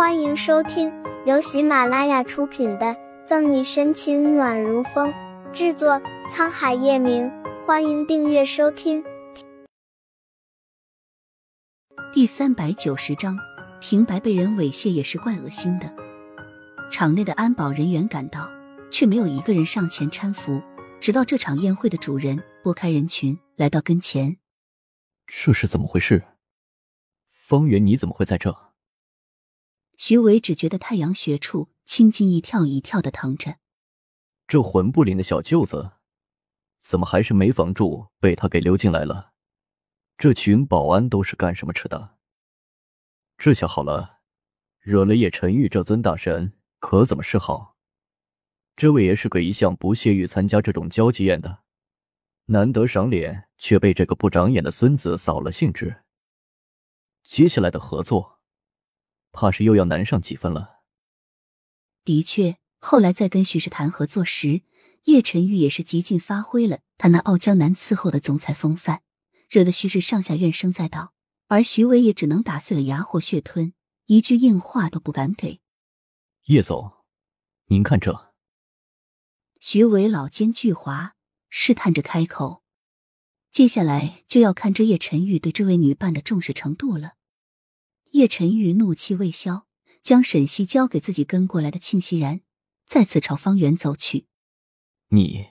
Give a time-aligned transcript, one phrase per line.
[0.00, 0.90] 欢迎收听
[1.26, 2.86] 由喜马拉雅出品的
[3.26, 5.12] 《赠你深情暖如风》，
[5.52, 7.30] 制作沧海夜明。
[7.66, 9.04] 欢迎订阅收听。
[12.14, 13.38] 第三百九十章，
[13.78, 15.94] 平白被人猥亵也是怪恶心的。
[16.90, 18.50] 场内的安保人员赶到，
[18.90, 20.62] 却没有一个人上前搀扶。
[20.98, 24.38] 直到这场宴会的主人拨开人群来到跟前，
[25.26, 26.24] 这是怎么回事？
[27.28, 28.69] 方圆，你怎么会在这？
[30.02, 33.58] 徐伟只觉得太阳穴处青筋一跳一跳的疼着。
[34.48, 35.90] 这魂不灵的小舅子，
[36.78, 39.34] 怎么还是没防住，被他给溜进来了？
[40.16, 42.16] 这群保安都是干什么吃的？
[43.36, 44.20] 这下好了，
[44.78, 47.76] 惹了叶晨玉这尊大神，可怎么是好？
[48.76, 51.58] 这位爷是个一向不屑于参加这种交际宴的，
[52.46, 56.04] 难得赏脸，却被这个不长眼的孙子扫了兴致。
[57.22, 58.39] 接下来的合作。
[59.32, 60.80] 怕是又要难上几分了。
[62.04, 64.62] 的确，后来在跟徐氏谈合作时，
[65.04, 69.02] 叶晨玉也是极尽发挥了他那傲娇难伺候的总裁风范，
[69.48, 71.12] 惹得徐氏上下怨声载道，
[71.48, 73.72] 而徐伟也只能打碎了牙或血吞，
[74.06, 75.60] 一句硬话都不敢给。
[76.46, 76.92] 叶总，
[77.66, 78.32] 您看这。
[79.60, 81.12] 徐伟老奸巨猾，
[81.48, 82.62] 试探着开口。
[83.50, 87.14] 接下来就要看这叶晨玉对这位女伴的重视程度了。
[88.10, 89.66] 叶晨玉怒气未消，
[90.02, 92.40] 将沈西交给自己跟过来的庆熙然，
[92.84, 94.26] 再次朝方圆走去。
[95.08, 95.46] 你，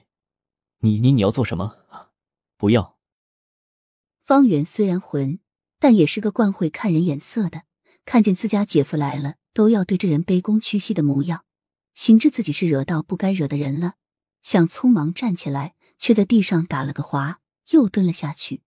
[0.80, 1.78] 你你你要做什么？
[2.58, 2.98] 不要！
[4.26, 5.40] 方圆虽然混，
[5.80, 7.64] 但也是个惯会看人眼色的。
[8.04, 11.46] 看见自家姐夫来了，都要对这人卑躬屈膝的模样，
[11.94, 13.94] 心知自己是惹到不该惹的人了，
[14.42, 18.64] 想匆忙站起来，却在地上打了个滑，又蹲了下去。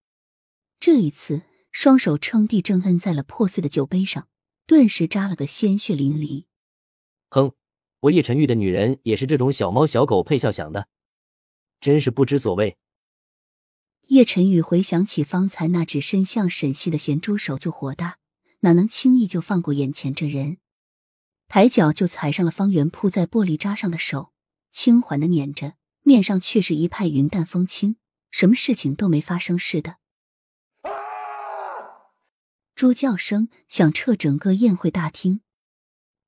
[0.80, 1.42] 这一次。
[1.72, 4.28] 双手撑地，正摁在了破碎的酒杯上，
[4.66, 6.44] 顿时扎了个鲜血淋漓。
[7.30, 7.52] 哼，
[8.00, 10.88] 我叶晨玉的女人也是这种小猫小狗配笑响的，
[11.80, 12.76] 真是不知所谓。
[14.08, 18.18] 叶晨玉回想起方才那只伸向沈西的咸猪手就火大，
[18.60, 20.58] 哪能轻易就放过眼前这人？
[21.48, 24.32] 抬脚就踩上了方圆铺在玻璃渣上的手，
[24.70, 27.96] 轻缓的捻着，面上却是一派云淡风轻，
[28.30, 29.96] 什么事情都没发生似的。
[32.82, 35.40] 猪叫声响彻整个宴会大厅，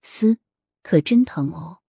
[0.03, 0.39] 嘶，
[0.85, 1.81] 可真疼哦！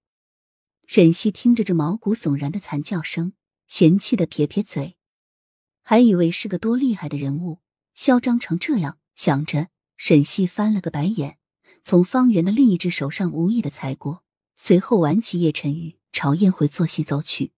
[0.88, 3.34] 沈西听着这毛骨悚然的惨叫声，
[3.68, 4.98] 嫌弃的撇撇嘴，
[5.84, 7.60] 还以为是个多厉害的人物，
[7.94, 8.98] 嚣张成这样。
[9.14, 9.68] 想着，
[9.98, 11.38] 沈西翻了个白眼，
[11.84, 14.24] 从方圆的另一只手上无意的踩过，
[14.56, 17.52] 随后挽起叶晨玉朝宴会坐席走去。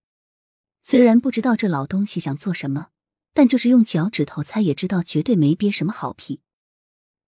[0.84, 2.89] 虽然不知道这老东西想做什么，
[3.34, 6.41] 但就是用脚趾头猜也知道，绝对没憋什么好屁。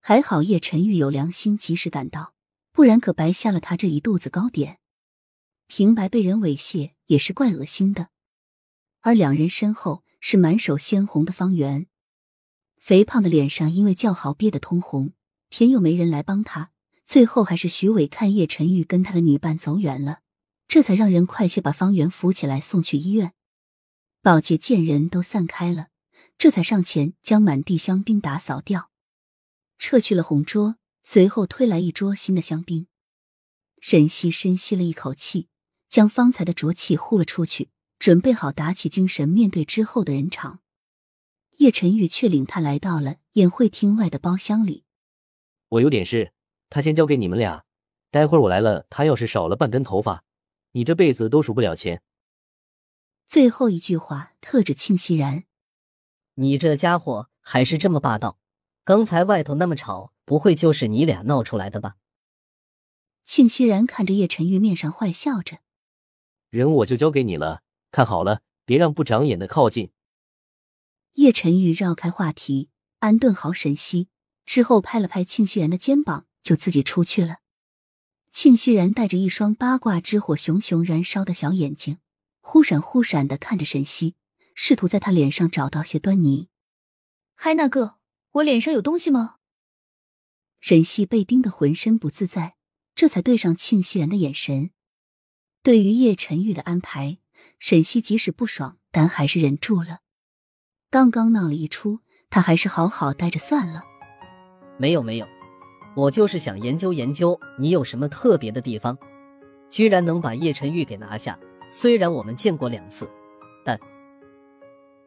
[0.01, 2.33] 还好叶晨玉有良心，及时赶到，
[2.71, 4.79] 不然可白下了他这一肚子糕点。
[5.67, 8.09] 平白被人猥亵也是怪恶心的。
[9.01, 11.87] 而两人身后是满手鲜红的方圆，
[12.77, 15.13] 肥胖的脸上因为叫好憋得通红，
[15.49, 16.71] 偏又没人来帮他，
[17.05, 20.21] 最后还是徐伟看叶晨玉跟他的女伴走远了，
[20.67, 23.33] 这才让人快些把方圆扶起来送去医院。
[24.21, 25.87] 保洁见人都散开了，
[26.37, 28.88] 这才上前将满地香槟打扫掉。
[29.79, 32.88] 撤去了红桌，随后推来一桌新的香槟。
[33.79, 35.47] 沈西深吸了一口气，
[35.88, 40.59] 将方才的浊气呼了出去，准备好打起精神面对之后的人场。
[41.57, 44.84] 叶晨玉却领他来到了宴会厅外的包厢里。
[45.69, 46.34] 我有点事，
[46.69, 47.66] 他先交给你们俩。
[48.11, 50.23] 待会儿我来了，他要是少了半根头发，
[50.72, 52.01] 你这辈子都数不了钱。
[53.28, 55.46] 最后一句话特指庆熙然。
[56.34, 58.38] 你这家伙还是这么霸道。
[58.89, 61.97] 刚才外头那么吵，不会就是你俩闹出来的吧？
[63.23, 65.59] 庆熙然看着叶晨玉，面上坏笑着。
[66.50, 67.61] 人我就交给你了，
[67.91, 69.91] 看好了，别让不长眼的靠近。
[71.13, 74.07] 叶晨玉绕开话题，安顿好沈西
[74.44, 77.41] 之后，拍了拍庆熙然的肩膀，就自己出去了。
[78.31, 81.99] 庆熙然带着一双八卦之火熊熊燃烧的小眼睛，
[82.41, 84.16] 忽闪忽闪的看着沈西，
[84.55, 86.49] 试图在他脸上找到些端倪。
[87.35, 87.98] 嗨，那个。
[88.34, 89.37] 我脸上有东西吗？
[90.59, 92.55] 沈西被盯得浑身不自在，
[92.93, 94.72] 这才对上庆熙然的眼神。
[95.64, 97.17] 对于叶晨玉的安排，
[97.58, 99.99] 沈西即使不爽，但还是忍住了。
[100.90, 101.99] 刚刚闹了一出，
[102.29, 103.84] 他还是好好待着算了。
[104.78, 105.28] 没有没有，
[105.96, 108.97] 我就是想研究研究你有什么特别的地方，
[109.70, 111.40] 居然能把叶晨玉给拿下。
[111.72, 113.09] 虽然我们见过两次，
[113.64, 113.79] 但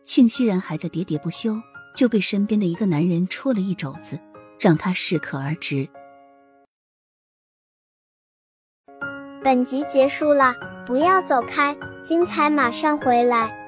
[0.03, 1.61] 庆熙然还在喋喋不休。
[1.95, 4.19] 就被身边的一个男人戳了一肘子
[4.59, 5.89] 让他适可而止。
[9.43, 10.55] 本集结束了
[10.87, 13.62] 不要走开精彩马上回来。